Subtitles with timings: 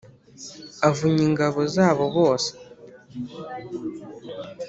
[0.89, 2.51] avunya ingabo zabo bose